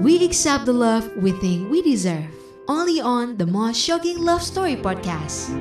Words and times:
We 0.00 0.24
accept 0.24 0.66
the 0.66 0.72
love 0.72 1.10
we 1.16 1.32
think 1.32 1.70
we 1.70 1.82
deserve. 1.82 2.26
Only 2.68 3.00
on 3.00 3.36
the 3.36 3.46
most 3.46 3.78
shocking 3.80 4.18
love 4.22 4.42
story 4.42 4.76
podcast. 4.76 5.52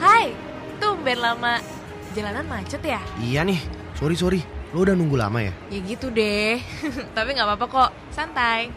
Hai, 0.00 0.32
tumben 0.80 1.18
lama. 1.20 1.60
Jalanan 2.16 2.46
macet 2.50 2.82
ya? 2.82 2.98
Iya 3.22 3.46
nih, 3.46 3.60
sorry 3.94 4.16
sorry, 4.18 4.40
lo 4.70 4.86
udah 4.86 4.94
nunggu 4.94 5.18
lama 5.18 5.42
ya? 5.42 5.52
Ya 5.66 5.78
gitu 5.82 6.14
deh. 6.14 6.62
Tapi 7.16 7.28
nggak 7.34 7.46
apa-apa 7.46 7.66
kok, 7.66 7.90
santai. 8.14 8.70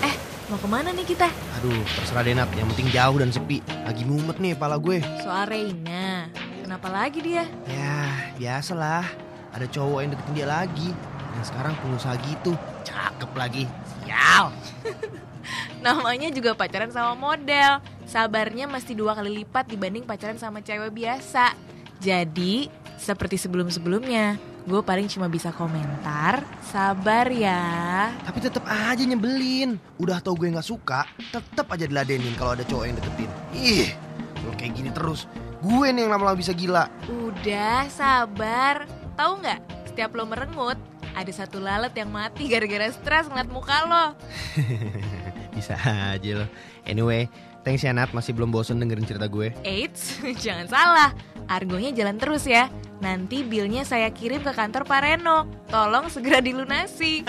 Eh, 0.00 0.14
mau 0.48 0.56
ke 0.56 0.68
mana 0.68 0.88
nih 0.96 1.04
kita? 1.04 1.28
Aduh, 1.60 1.76
terserah 1.92 2.24
deh 2.24 2.32
Nat, 2.32 2.48
yang 2.56 2.68
penting 2.72 2.88
jauh 2.88 3.16
dan 3.20 3.28
sepi. 3.28 3.60
Lagi 3.84 4.02
mumet 4.08 4.40
nih 4.40 4.56
kepala 4.56 4.80
gue. 4.80 5.04
Soal 5.20 5.44
Reina. 5.44 6.32
Kenapa 6.64 6.88
lagi 6.88 7.20
dia? 7.20 7.44
Ya, 7.68 8.32
biasalah. 8.40 9.04
Ada 9.52 9.68
cowok 9.68 9.98
yang 10.00 10.10
deketin 10.16 10.34
dia 10.36 10.48
lagi. 10.48 10.88
Dan 11.36 11.42
sekarang 11.44 11.76
pengusaha 11.84 12.16
gitu, 12.32 12.56
cakep 12.80 13.30
lagi. 13.36 13.64
Sial. 14.00 14.48
Namanya 15.84 16.32
juga 16.32 16.56
pacaran 16.56 16.88
sama 16.88 17.12
model. 17.12 17.84
Sabarnya 18.08 18.64
mesti 18.64 18.96
dua 18.96 19.12
kali 19.12 19.44
lipat 19.44 19.68
dibanding 19.68 20.08
pacaran 20.08 20.40
sama 20.40 20.64
cewek 20.64 20.96
biasa. 20.96 21.52
Jadi, 22.00 22.68
seperti 22.96 23.36
sebelum-sebelumnya, 23.38 24.40
gue 24.66 24.80
paling 24.82 25.06
cuma 25.06 25.28
bisa 25.30 25.52
komentar, 25.54 26.42
sabar 26.64 27.28
ya. 27.30 28.10
Tapi 28.24 28.38
tetep 28.40 28.64
aja 28.66 29.04
nyebelin. 29.04 29.78
Udah 30.00 30.18
tau 30.18 30.34
gue 30.34 30.50
nggak 30.50 30.66
suka, 30.66 31.06
tetep 31.30 31.66
aja 31.70 31.84
diladenin 31.86 32.34
kalau 32.34 32.56
ada 32.56 32.64
cowok 32.64 32.84
yang 32.88 32.96
deketin. 32.98 33.30
Ih, 33.54 33.88
kalau 34.40 34.54
kayak 34.58 34.72
gini 34.74 34.90
terus, 34.90 35.28
gue 35.62 35.86
nih 35.92 36.08
yang 36.08 36.12
lama-lama 36.16 36.40
bisa 36.40 36.56
gila. 36.56 36.90
Udah, 37.06 37.86
sabar. 37.92 38.88
Tahu 39.16 39.32
nggak? 39.44 39.60
Setiap 39.92 40.12
lo 40.12 40.28
merengut, 40.28 40.76
ada 41.16 41.32
satu 41.32 41.56
lalat 41.56 41.96
yang 41.96 42.12
mati 42.12 42.44
gara-gara 42.44 42.92
stres 42.92 43.24
ngeliat 43.32 43.48
muka 43.48 43.88
lo. 43.88 44.12
Bisa 45.56 45.72
aja 46.12 46.44
loh. 46.44 46.48
Anyway, 46.84 47.32
thanks 47.64 47.80
ya 47.80 47.96
Nat, 47.96 48.12
masih 48.12 48.36
belum 48.36 48.52
bosen 48.52 48.76
dengerin 48.76 49.08
cerita 49.08 49.24
gue. 49.24 49.48
Eits, 49.64 50.20
jangan 50.44 50.68
salah. 50.68 51.16
Argonya 51.48 51.96
jalan 51.96 52.20
terus 52.20 52.44
ya. 52.44 52.68
Nanti 53.00 53.40
bilnya 53.48 53.88
saya 53.88 54.12
kirim 54.12 54.44
ke 54.44 54.52
kantor 54.52 54.84
Pak 54.84 55.00
Reno. 55.00 55.48
Tolong 55.72 56.12
segera 56.12 56.44
dilunasi. 56.44 57.24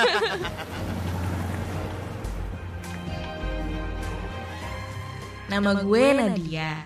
Nama 5.47 5.71
gue 5.79 6.03
Nadia. 6.11 6.83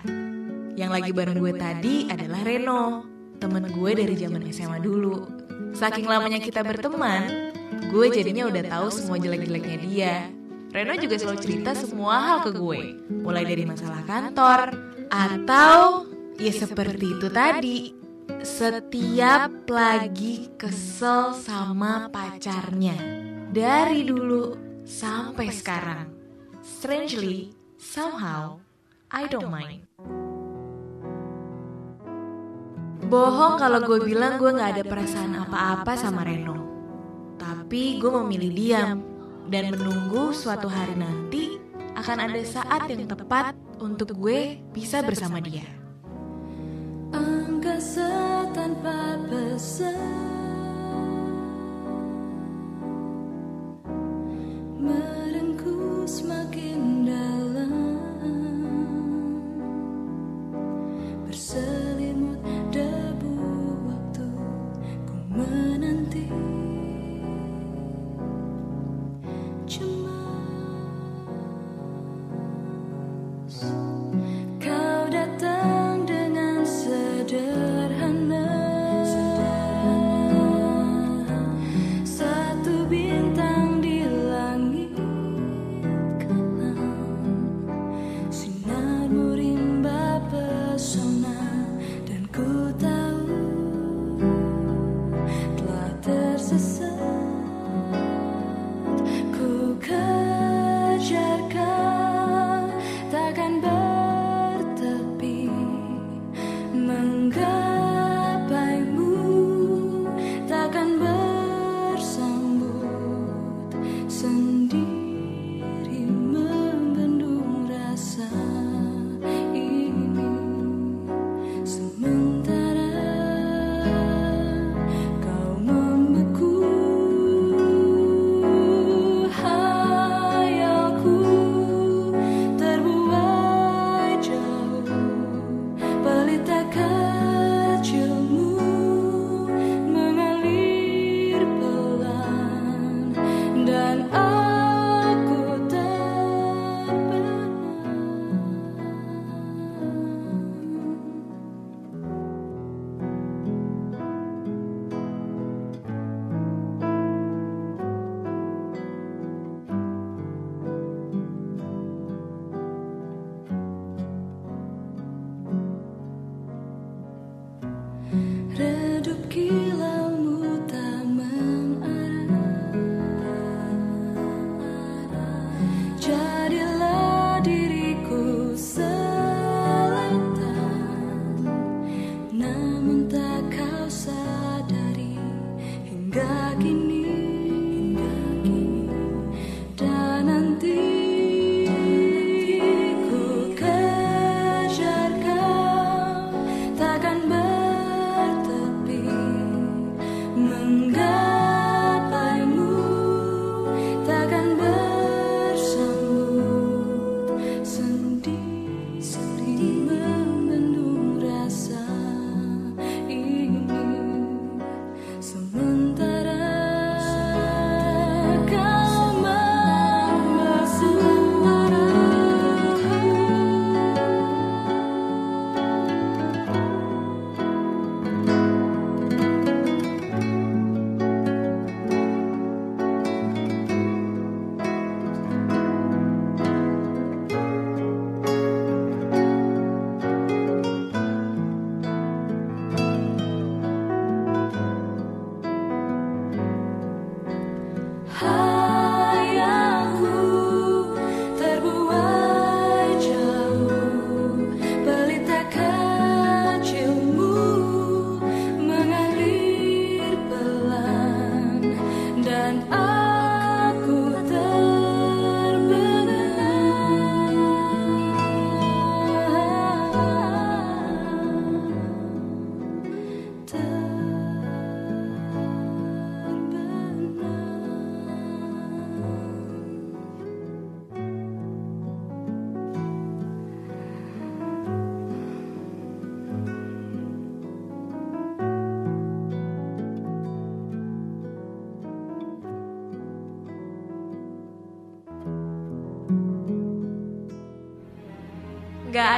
Yang 0.78 0.90
lagi 0.94 1.10
bareng 1.10 1.34
gue 1.42 1.52
tadi 1.58 2.06
adalah 2.06 2.46
Reno. 2.46 3.02
Temen 3.42 3.74
gue 3.74 3.90
dari 3.90 4.14
zaman 4.14 4.46
SMA 4.54 4.78
dulu. 4.78 5.41
Saking 5.72 6.06
lamanya 6.06 6.38
kita 6.38 6.60
berteman, 6.60 7.52
gue 7.88 8.06
jadinya 8.12 8.46
udah 8.48 8.62
tahu 8.68 8.86
semua 8.92 9.16
jelek-jeleknya 9.18 9.78
dia. 9.88 10.14
Reno 10.72 10.96
juga 10.96 11.20
selalu 11.20 11.38
cerita 11.44 11.76
semua 11.76 12.16
hal 12.20 12.38
ke 12.48 12.56
gue. 12.56 12.80
Mulai 13.20 13.44
dari 13.44 13.64
masalah 13.68 14.00
kantor, 14.08 14.72
atau 15.12 16.08
ya 16.40 16.52
seperti 16.52 17.06
itu 17.12 17.28
tadi. 17.28 17.78
Setiap 18.40 19.68
lagi 19.68 20.48
kesel 20.56 21.36
sama 21.36 22.08
pacarnya. 22.08 22.96
Dari 23.52 24.08
dulu 24.08 24.56
sampai 24.88 25.52
sekarang. 25.52 26.08
Strangely, 26.64 27.52
somehow, 27.76 28.56
I 29.12 29.28
don't 29.28 29.52
mind. 29.52 29.91
Bohong 33.12 33.60
kalau 33.60 33.84
gue 33.84 34.08
bilang 34.08 34.40
gue 34.40 34.56
gak 34.56 34.72
ada 34.72 34.84
perasaan 34.88 35.36
apa-apa 35.36 36.00
sama 36.00 36.24
Reno. 36.24 36.56
Tapi 37.36 38.00
gue 38.00 38.08
memilih 38.08 38.50
diam 38.56 39.04
dan 39.52 39.68
menunggu 39.68 40.32
suatu 40.32 40.64
hari 40.64 40.96
nanti 40.96 41.60
akan 41.92 42.24
ada 42.24 42.40
saat 42.40 42.88
yang 42.88 43.04
tepat 43.04 43.52
untuk 43.84 44.16
gue 44.16 44.64
bisa 44.72 45.04
bersama 45.04 45.44
dia. 45.44 45.68
Angkasa 47.12 48.48
tanpa 48.56 49.20
pesan 49.28 50.31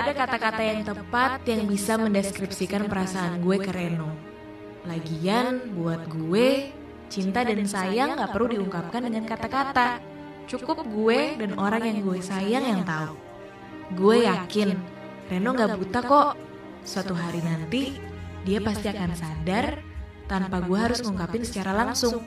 ada 0.05 0.13
kata-kata 0.13 0.61
yang 0.61 0.85
tepat 0.85 1.41
yang 1.49 1.65
bisa 1.65 1.97
mendeskripsikan 1.97 2.93
perasaan 2.93 3.41
gue 3.41 3.57
ke 3.57 3.73
Reno. 3.73 4.13
Lagian, 4.85 5.73
buat 5.73 6.05
gue, 6.13 6.77
cinta 7.09 7.41
dan 7.41 7.65
sayang 7.65 8.13
gak 8.21 8.37
perlu 8.37 8.53
diungkapkan 8.53 9.01
dengan 9.01 9.25
kata-kata. 9.25 10.05
Cukup 10.45 10.85
gue 10.85 11.41
dan 11.41 11.57
orang 11.57 11.89
yang 11.89 11.99
gue 12.05 12.21
sayang 12.21 12.69
yang 12.69 12.85
tahu. 12.85 13.17
Gue 13.97 14.29
yakin, 14.29 14.77
Reno 15.33 15.57
gak 15.57 15.73
buta 15.73 16.01
kok. 16.05 16.37
Suatu 16.85 17.17
hari 17.17 17.41
nanti, 17.41 17.97
dia 18.45 18.61
pasti 18.61 18.93
akan 18.93 19.17
sadar 19.17 19.81
tanpa 20.29 20.61
gue 20.69 20.77
harus 20.77 21.01
ngungkapin 21.01 21.49
secara 21.49 21.73
langsung. 21.73 22.21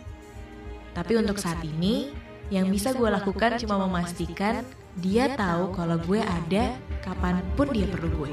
Tapi 0.98 1.14
untuk 1.14 1.38
saat 1.38 1.62
ini, 1.62 2.10
yang 2.48 2.72
bisa 2.72 2.96
gue 2.96 3.10
lakukan 3.12 3.60
cuma 3.60 3.76
memastikan 3.84 4.64
dia 4.96 5.36
tahu 5.36 5.76
kalau 5.76 6.00
gue 6.00 6.24
ada 6.24 6.80
kapan 7.04 7.44
pun 7.60 7.68
dia 7.76 7.88
perlu 7.92 8.10
gue. 8.24 8.32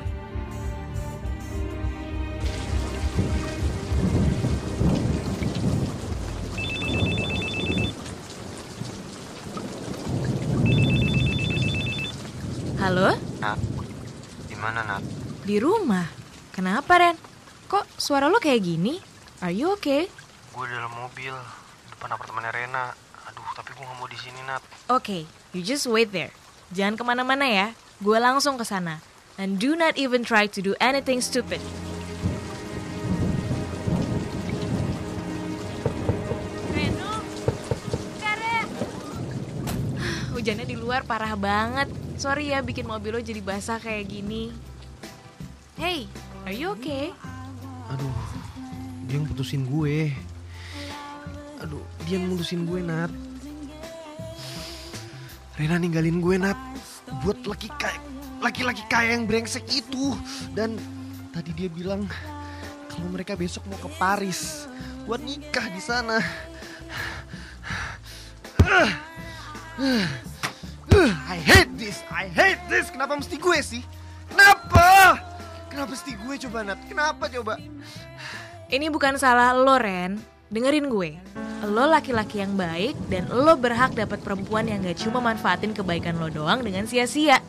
Halo, 12.84 13.17
Nat, 13.40 13.56
gimana 14.46 14.84
Nat? 14.84 15.02
di 15.44 15.56
rumah. 15.56 16.05
Kenapa 16.52 17.00
Ren? 17.00 17.17
Kok 17.67 17.96
suara 17.96 18.28
lo 18.28 18.38
kayak 18.38 18.60
gini? 18.60 18.94
Are 19.40 19.50
you 19.50 19.72
okay? 19.75 20.06
Gue 20.52 20.67
dalam 20.69 20.93
mobil 20.93 21.32
depan 21.90 22.12
apartemennya 22.12 22.52
Rena. 22.52 23.03
Tapi 23.54 23.70
gue 23.70 23.84
nggak 23.86 23.98
mau 24.02 24.10
di 24.10 24.18
sini 24.18 24.40
Nat. 24.50 24.62
Okay, 24.90 25.30
you 25.54 25.62
just 25.62 25.86
wait 25.86 26.10
there. 26.10 26.34
Jangan 26.74 26.98
ke 26.98 27.02
mana-mana 27.06 27.46
ya. 27.46 27.70
Gue 28.02 28.18
langsung 28.18 28.58
ke 28.58 28.66
sana. 28.66 28.98
And 29.38 29.62
do 29.62 29.78
not 29.78 29.94
even 29.94 30.26
try 30.26 30.50
to 30.50 30.58
do 30.58 30.74
anything 30.82 31.22
stupid. 31.22 31.62
Reno, 36.74 37.22
Karen. 38.18 38.66
Hujannya 40.34 40.66
di 40.66 40.74
luar 40.74 41.06
parah 41.06 41.38
banget. 41.38 41.86
Sorry 42.18 42.50
ya 42.50 42.58
bikin 42.58 42.90
mobil 42.90 43.14
lo 43.14 43.22
jadi 43.22 43.38
basah 43.38 43.78
kayak 43.78 44.10
gini. 44.10 44.50
Hey, 45.78 46.10
are 46.42 46.54
you 46.54 46.74
okay? 46.74 47.14
Aduh, 47.90 48.14
dia 49.06 49.22
yang 49.22 49.26
putusin 49.30 49.62
gue. 49.66 50.10
Aduh, 51.62 51.82
dia 52.06 52.18
yang 52.18 52.34
mutusin 52.34 52.66
gue 52.66 52.82
Nat. 52.82 53.33
Rena 55.54 55.78
ninggalin 55.78 56.18
gue 56.18 56.36
Nat. 56.38 56.58
Buat 57.22 57.46
laki 57.46 57.70
kaya, 57.78 58.00
laki-laki 58.42 58.82
kaya 58.90 59.14
yang 59.14 59.28
brengsek 59.28 59.62
itu. 59.70 60.18
Dan 60.50 60.74
tadi 61.30 61.54
dia 61.54 61.70
bilang 61.70 62.10
kalau 62.90 63.06
mereka 63.10 63.38
besok 63.38 63.62
mau 63.70 63.78
ke 63.78 63.90
Paris 63.94 64.66
buat 65.06 65.22
nikah 65.22 65.70
di 65.70 65.82
sana. 65.82 66.18
I 71.30 71.38
hate 71.38 71.70
this, 71.78 72.02
I 72.10 72.26
hate 72.26 72.62
this. 72.66 72.90
Kenapa 72.90 73.14
mesti 73.14 73.38
gue 73.38 73.58
sih? 73.62 73.82
Kenapa? 74.30 75.18
Kenapa 75.70 75.94
mesti 75.94 76.18
gue 76.18 76.34
coba 76.48 76.58
Nat? 76.66 76.80
Kenapa 76.90 77.30
coba? 77.30 77.58
Ini 78.70 78.90
bukan 78.90 79.14
salah 79.22 79.54
lo, 79.54 79.78
Ren. 79.78 80.18
Dengerin 80.50 80.90
gue. 80.90 81.18
Lo 81.64 81.88
laki-laki 81.88 82.44
yang 82.44 82.61
baik 82.61 82.93
dan 83.08 83.25
lo 83.32 83.56
berhak 83.56 83.96
dapat 83.96 84.20
perempuan 84.20 84.69
yang 84.69 84.84
gak 84.84 85.00
cuma 85.00 85.24
manfaatin 85.24 85.72
kebaikan 85.72 86.20
lo 86.20 86.29
doang 86.29 86.60
dengan 86.60 86.84
sia-sia. 86.84 87.41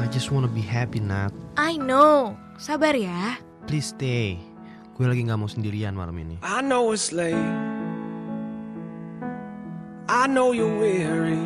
I 0.00 0.06
just 0.10 0.34
wanna 0.34 0.50
be 0.50 0.62
happy, 0.64 0.98
Nat. 0.98 1.30
I 1.54 1.78
know. 1.78 2.34
Sabar 2.58 2.98
ya. 2.98 3.38
Please 3.70 3.94
stay. 3.94 4.42
Gue 4.98 5.06
lagi 5.06 5.22
nggak 5.22 5.38
mau 5.38 5.48
sendirian 5.48 5.94
malam 5.94 6.18
ini. 6.18 6.36
I 6.42 6.60
know 6.60 6.90
it's 6.90 7.14
late. 7.14 7.38
I 10.10 10.26
know 10.26 10.50
you're 10.50 10.74
weary. 10.74 11.38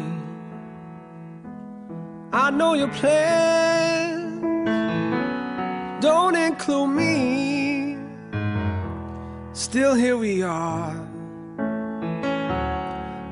I 2.32 2.50
know 2.50 2.74
your 2.74 2.90
plans 2.96 4.40
don't 6.00 6.34
include 6.34 6.90
me. 6.90 7.14
Still, 9.52 9.94
here 9.94 10.16
we 10.16 10.42
are. 10.42 11.03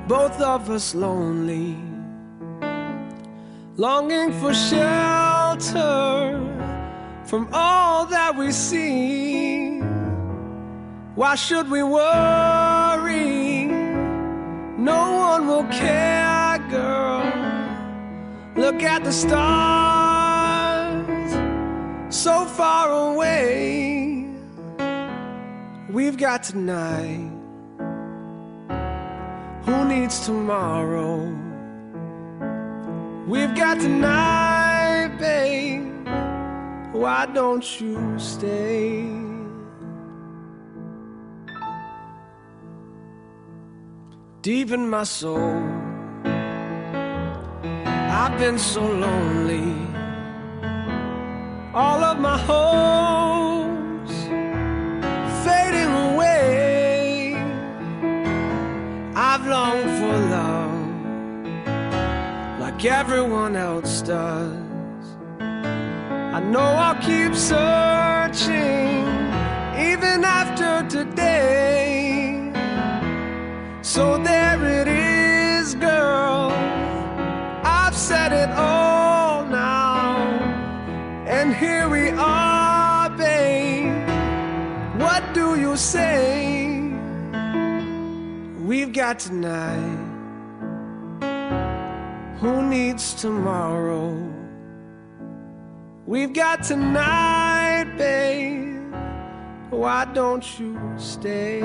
Both 0.08 0.40
of 0.40 0.68
us 0.70 0.94
lonely. 0.94 1.76
Longing 3.76 4.32
for 4.40 4.52
shelter 4.52 6.38
from 7.24 7.48
all 7.52 8.06
that 8.06 8.36
we 8.36 8.52
see. 8.52 9.78
Why 11.14 11.34
should 11.36 11.70
we 11.70 11.82
worry? 11.82 13.66
No 14.76 15.16
one 15.16 15.46
will 15.46 15.64
care, 15.64 16.58
girl. 16.68 17.22
Look 18.56 18.82
at 18.82 19.04
the 19.04 19.12
stars 19.12 19.72
so 22.14 22.44
far 22.44 23.12
away. 23.12 24.26
We've 25.90 26.16
got 26.16 26.42
tonight. 26.42 27.41
Who 29.64 29.84
needs 29.84 30.26
tomorrow? 30.26 31.16
We've 33.26 33.54
got 33.54 33.80
tonight, 33.80 35.16
babe. 35.18 36.06
Why 36.92 37.26
don't 37.26 37.80
you 37.80 38.18
stay? 38.18 39.22
deep 44.42 44.72
in 44.72 44.90
my 44.90 45.04
soul. 45.04 45.62
I've 48.20 48.36
been 48.40 48.58
so 48.58 48.84
lonely. 48.84 49.72
All 51.72 52.02
of 52.02 52.18
my 52.18 52.36
hopes 52.38 53.01
like 62.82 62.92
everyone 62.92 63.54
else 63.54 64.02
does. 64.02 64.56
I 65.38 66.40
know 66.40 66.60
I'll 66.60 67.00
keep 67.00 67.34
searching 67.34 69.06
even 69.78 70.24
after 70.24 70.88
today. 70.88 72.50
So 73.82 74.18
there 74.18 74.64
it 74.80 74.88
is, 74.88 75.76
girl. 75.76 76.50
I've 77.62 77.94
said 77.94 78.32
it 78.32 78.50
all 78.50 79.44
now. 79.44 80.16
And 81.28 81.54
here 81.54 81.88
we 81.88 82.10
are, 82.10 83.10
babe. 83.10 83.92
What 85.00 85.22
do 85.34 85.60
you 85.60 85.76
say? 85.76 86.90
We've 88.66 88.92
got 88.92 89.20
tonight. 89.20 90.01
Who 92.42 92.60
needs 92.60 93.14
tomorrow? 93.14 94.18
We've 96.06 96.32
got 96.32 96.64
tonight, 96.64 97.94
babe. 97.96 98.92
Why 99.70 100.06
don't 100.06 100.58
you 100.58 100.76
stay? 100.96 101.60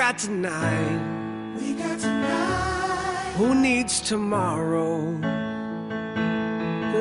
Got 0.00 0.16
tonight. 0.16 1.00
We 1.60 1.74
got 1.74 2.00
tonight. 2.00 3.34
Who 3.36 3.54
needs 3.54 4.00
tomorrow? 4.00 4.96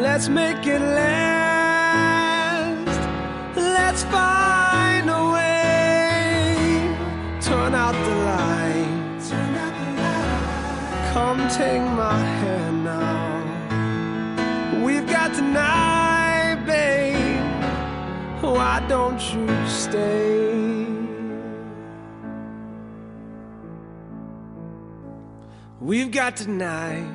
Let's 0.02 0.28
make 0.28 0.68
it 0.68 0.82
last. 0.82 3.00
Let's 3.56 4.04
find 4.04 5.10
a 5.10 5.32
way. 5.32 6.58
Turn 7.40 7.74
out 7.74 7.96
the 8.08 8.16
lights. 8.32 9.30
Come 11.14 11.48
take 11.48 11.82
my 12.04 12.20
hand 12.42 12.84
now. 12.84 14.84
We've 14.86 15.08
got 15.08 15.34
tonight, 15.34 16.66
babe. 16.66 17.40
Why 18.44 18.86
don't 18.90 19.22
you 19.34 19.48
stay? 19.70 20.29
We've 25.90 26.12
got 26.12 26.38
tonight. 26.38 27.10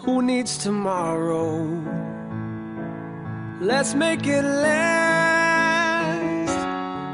Who 0.00 0.20
needs 0.20 0.58
tomorrow? 0.58 1.64
Let's 3.62 3.94
make 3.94 4.26
it 4.26 4.42
last. 4.42 4.82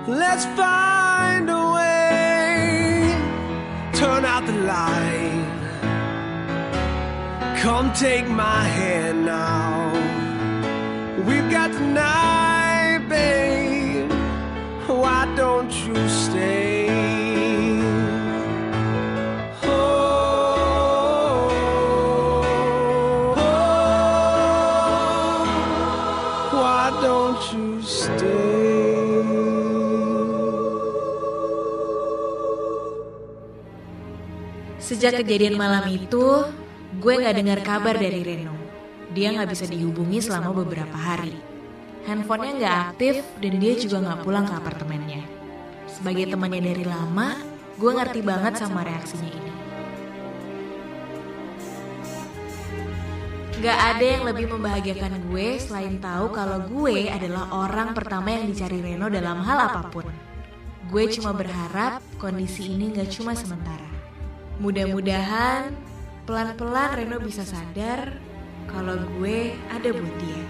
Let's 0.09 0.47
find 0.59 1.49
a 1.49 1.62
way. 1.76 3.14
Turn 3.92 4.25
out 4.25 4.47
the 4.47 4.59
light. 4.75 5.47
Come 7.62 7.92
take 7.92 8.26
my 8.28 8.64
hand 8.64 9.26
now. 9.26 9.92
We've 11.25 11.49
got 11.52 11.71
tonight, 11.71 12.44
Sejak 35.04 35.20
kejadian 35.20 35.61
malam 35.61 35.84
itu, 35.92 36.49
gue 36.96 37.12
nggak 37.12 37.37
dengar 37.37 37.61
kabar 37.61 37.92
dari 37.92 38.25
Reno. 38.25 38.56
Dia 39.12 39.37
nggak 39.37 39.52
bisa 39.52 39.68
dihubungi 39.68 40.16
selama 40.25 40.56
beberapa 40.64 40.96
hari. 40.96 41.37
Handphonenya 42.08 42.52
nggak 42.56 42.76
aktif 42.88 43.20
dan 43.37 43.52
dia 43.61 43.76
juga 43.76 44.00
nggak 44.00 44.25
pulang 44.25 44.49
ke 44.49 44.56
apartemennya. 44.56 45.20
Sebagai 45.92 46.32
temannya 46.32 46.73
dari 46.73 46.88
lama, 46.88 47.37
gue 47.76 47.90
ngerti 47.92 48.20
banget 48.25 48.56
sama 48.56 48.80
reaksinya 48.80 49.28
ini. 49.28 49.52
Gak 53.61 53.78
ada 53.92 54.06
yang 54.08 54.25
lebih 54.25 54.56
membahagiakan 54.56 55.20
gue 55.28 55.61
selain 55.61 56.00
tahu 56.00 56.32
kalau 56.32 56.64
gue 56.64 57.12
adalah 57.12 57.52
orang 57.52 57.92
pertama 57.92 58.32
yang 58.32 58.49
dicari 58.49 58.80
Reno 58.80 59.12
dalam 59.12 59.44
hal 59.44 59.68
apa 59.68 59.84
pun. 59.92 60.08
Gue 60.88 61.12
cuma 61.12 61.37
berharap 61.37 62.00
kondisi 62.16 62.73
ini 62.73 62.88
gak 62.96 63.12
cuma 63.12 63.37
sementara. 63.37 63.94
Mudah-mudahan 64.54 65.75
pelan-pelan 66.30 66.94
Reno 66.94 67.18
bisa 67.18 67.42
sadar 67.42 68.14
kalau 68.70 68.94
gue 69.18 69.50
ada 69.66 69.90
buat 69.90 70.14
dia. 70.23 70.42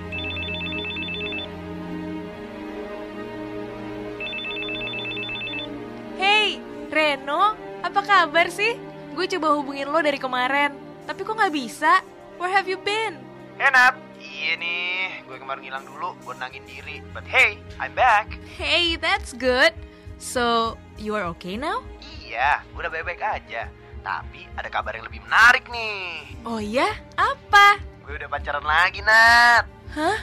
Hey, 6.20 6.60
Reno, 6.92 7.56
apa 7.80 8.00
kabar 8.04 8.52
sih? 8.52 8.76
Gue 9.16 9.24
coba 9.24 9.56
hubungin 9.56 9.88
lo 9.88 10.04
dari 10.04 10.20
kemarin, 10.20 10.76
tapi 11.08 11.24
kok 11.24 11.40
nggak 11.40 11.54
bisa? 11.56 12.04
Where 12.36 12.52
have 12.52 12.68
you 12.68 12.76
been? 12.76 13.16
Enak. 13.56 13.96
Iya 14.20 14.56
nih, 14.60 15.24
gue 15.24 15.36
kemarin 15.40 15.64
ngilang 15.64 15.84
dulu, 15.88 16.12
gue 16.28 16.34
nangin 16.36 16.64
diri. 16.68 17.00
But 17.16 17.24
hey, 17.24 17.56
I'm 17.80 17.96
back. 17.96 18.36
Hey, 18.52 19.00
that's 19.00 19.32
good. 19.32 19.72
So, 20.20 20.76
you 21.00 21.16
are 21.16 21.24
okay 21.32 21.56
now? 21.56 21.80
Iya, 22.20 22.60
gue 22.72 22.84
udah 22.84 22.92
baik-baik 22.92 23.24
aja. 23.24 23.68
Tapi 24.04 24.44
ada 24.52 24.68
kabar 24.68 24.92
yang 24.92 25.08
lebih 25.08 25.24
menarik 25.24 25.64
nih. 25.72 26.36
Oh 26.44 26.60
ya? 26.60 26.92
Apa? 27.16 27.80
Gue 28.04 28.20
udah 28.20 28.28
pacaran 28.28 28.60
lagi, 28.60 29.00
Nat. 29.00 29.64
Hah? 29.96 30.18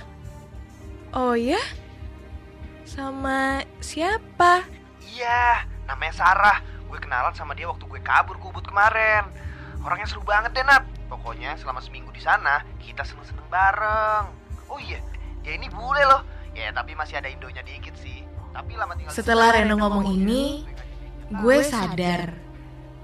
Oh 1.17 1.33
ya? 1.33 1.57
Sama 2.85 3.65
siapa? 3.81 4.69
Iya, 5.01 5.65
namanya 5.89 6.13
Sarah. 6.13 6.61
Gue 6.85 7.01
kenalan 7.01 7.33
sama 7.33 7.57
dia 7.57 7.65
waktu 7.65 7.81
gue 7.89 7.97
kabur 8.05 8.38
ke 8.38 8.45
Ubud 8.53 8.61
kemarin. 8.69 9.25
Orangnya 9.81 10.05
seru 10.05 10.21
banget 10.21 10.53
deh, 10.53 10.61
Nat. 10.61 10.85
Pokoknya 11.09 11.57
selama 11.57 11.81
seminggu 11.81 12.13
di 12.13 12.21
sana, 12.21 12.61
kita 12.77 13.01
seneng-seneng 13.01 13.50
bareng. 13.50 14.29
Oh 14.69 14.77
iya, 14.77 15.01
dia 15.41 15.57
ini 15.57 15.73
bule 15.73 16.05
loh. 16.05 16.21
Ya, 16.53 16.69
tapi 16.69 16.93
masih 16.93 17.17
ada 17.17 17.33
Indonya 17.33 17.65
dikit 17.65 17.97
sih. 17.97 18.21
Tapi 18.53 18.77
lama 18.77 18.93
tinggal 18.93 19.09
di 19.09 19.17
Setelah 19.17 19.50
sana, 19.50 19.57
Reno 19.65 19.75
ngomong 19.81 20.05
ini, 20.05 20.69
gue 21.33 21.57
sadar 21.65 22.50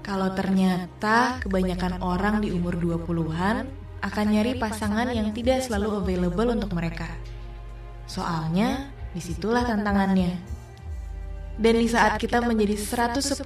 kalau 0.08 0.32
ternyata 0.32 1.36
kebanyakan 1.44 2.00
orang 2.00 2.40
di 2.40 2.48
umur 2.56 2.80
20-an 2.80 3.68
akan 4.00 4.26
nyari 4.32 4.56
pasangan 4.56 5.12
yang 5.12 5.36
tidak 5.36 5.60
selalu 5.60 6.00
available 6.00 6.56
untuk 6.56 6.72
mereka. 6.72 7.12
Soalnya, 8.08 8.88
di 9.12 9.20
situlah 9.20 9.68
tantangannya. 9.68 10.32
Dan 11.60 11.74
di 11.76 11.88
saat 11.92 12.16
kita 12.16 12.40
menjadi 12.40 12.72
110% 12.80 13.44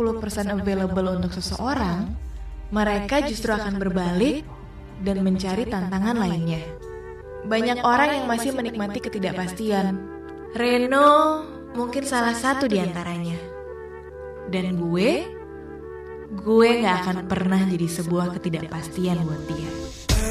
available 0.55 1.19
untuk 1.19 1.35
seseorang, 1.35 2.15
mereka 2.71 3.27
justru 3.27 3.51
akan 3.51 3.83
berbalik 3.83 4.47
dan 5.03 5.19
mencari 5.27 5.67
tantangan 5.67 6.15
lainnya. 6.15 6.63
Banyak 7.43 7.83
orang 7.83 8.23
yang 8.23 8.27
masih 8.31 8.55
menikmati 8.55 9.03
ketidakpastian. 9.03 9.99
Reno 10.55 11.43
mungkin 11.75 12.07
salah 12.07 12.39
satu 12.39 12.71
di 12.71 12.79
antaranya. 12.79 13.35
Dan 14.47 14.79
gue, 14.79 15.42
gue 16.33 16.69
gak 16.81 16.97
akan 17.05 17.17
pernah 17.29 17.61
jadi 17.69 17.89
sebuah 18.01 18.33
ketidakpastian 18.41 19.21
buat 19.21 19.43
dia. 19.45 19.71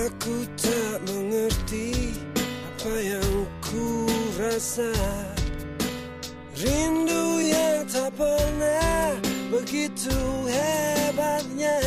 Aku 0.09 0.35
tak 0.57 0.97
mengerti 1.05 2.17
apa 2.81 2.95
yang 2.97 3.33
ku 3.61 4.09
rasa 4.41 4.89
Rindu 6.57 7.41
yang 7.45 7.85
tak 7.85 8.09
pernah 8.17 9.13
begitu 9.53 10.17
hebatnya 10.49 11.77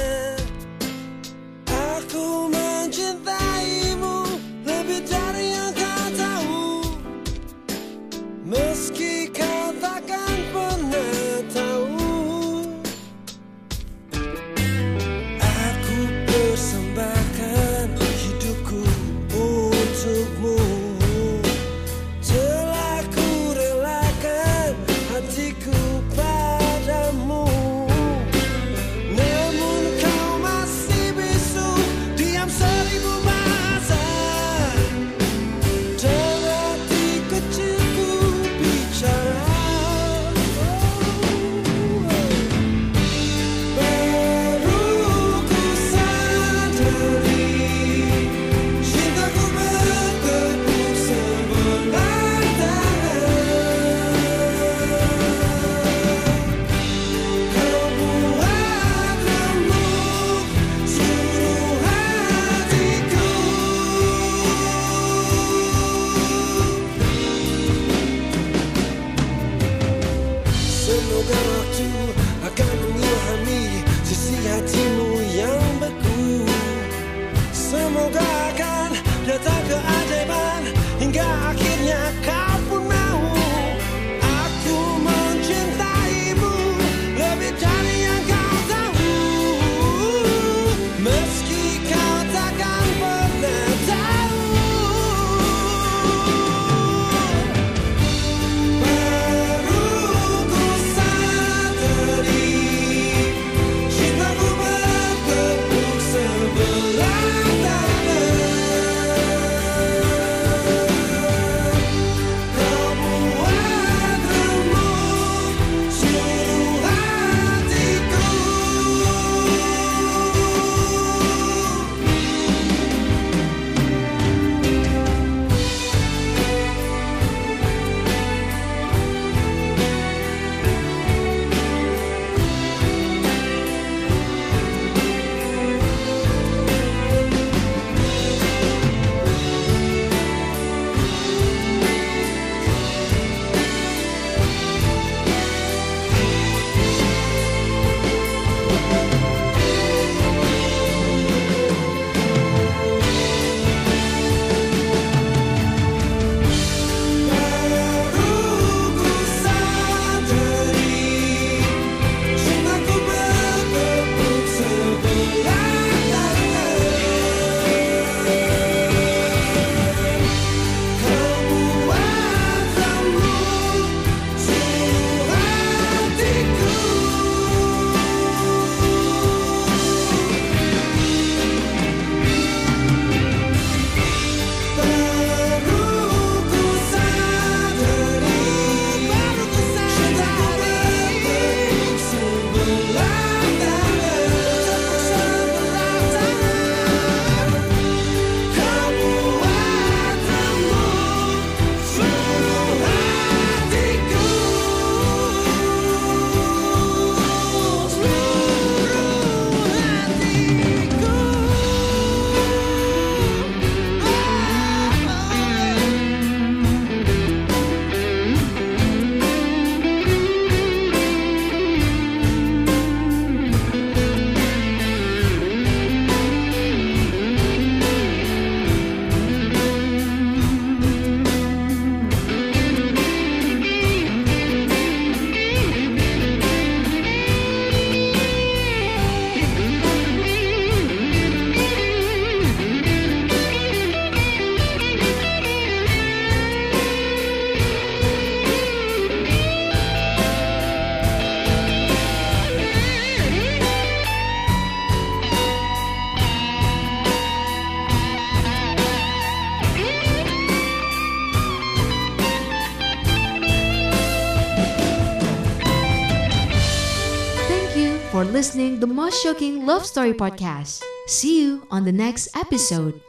the 268.85 268.93
most 268.93 269.23
shocking 269.23 269.65
love 269.65 269.87
story 269.87 270.13
podcast. 270.13 270.83
See 271.07 271.41
you 271.41 271.67
on 271.71 271.87
the 271.87 271.93
next 271.93 272.29
episode. 272.37 273.01